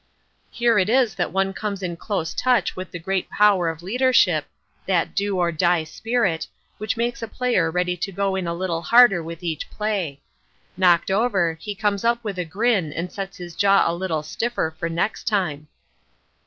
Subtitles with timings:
[0.49, 4.47] Here it is that one comes in close touch with the great power of leadership,
[4.87, 6.47] that "do or die" spirit,
[6.79, 10.19] which makes a player ready to go in a little harder with each play.
[10.75, 14.73] Knocked over, he comes up with a grin and sets his jaw a little stiffer
[14.79, 15.67] for next time.